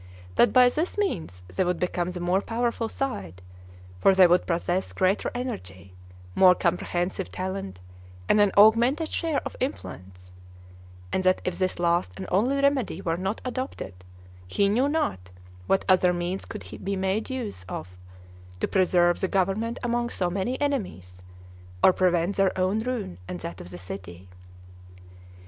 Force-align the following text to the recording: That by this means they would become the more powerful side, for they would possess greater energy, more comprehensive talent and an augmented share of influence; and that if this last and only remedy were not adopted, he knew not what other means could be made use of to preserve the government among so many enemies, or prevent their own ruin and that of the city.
That 0.35 0.51
by 0.51 0.67
this 0.69 0.97
means 0.97 1.43
they 1.47 1.63
would 1.63 1.79
become 1.79 2.09
the 2.09 2.19
more 2.19 2.41
powerful 2.41 2.89
side, 2.89 3.39
for 3.99 4.15
they 4.15 4.25
would 4.25 4.47
possess 4.47 4.93
greater 4.93 5.29
energy, 5.35 5.93
more 6.33 6.55
comprehensive 6.55 7.31
talent 7.31 7.79
and 8.27 8.41
an 8.41 8.51
augmented 8.57 9.09
share 9.09 9.41
of 9.45 9.55
influence; 9.59 10.33
and 11.13 11.23
that 11.23 11.39
if 11.45 11.59
this 11.59 11.77
last 11.77 12.13
and 12.17 12.25
only 12.31 12.55
remedy 12.59 12.99
were 12.99 13.15
not 13.15 13.41
adopted, 13.45 13.93
he 14.47 14.69
knew 14.69 14.89
not 14.89 15.29
what 15.67 15.85
other 15.87 16.13
means 16.13 16.45
could 16.45 16.65
be 16.83 16.95
made 16.95 17.29
use 17.29 17.63
of 17.69 17.95
to 18.59 18.67
preserve 18.67 19.21
the 19.21 19.27
government 19.27 19.77
among 19.83 20.09
so 20.09 20.31
many 20.31 20.59
enemies, 20.59 21.21
or 21.83 21.93
prevent 21.93 22.37
their 22.37 22.57
own 22.57 22.79
ruin 22.79 23.19
and 23.27 23.41
that 23.41 23.61
of 23.61 23.69
the 23.69 23.77
city. 23.77 24.27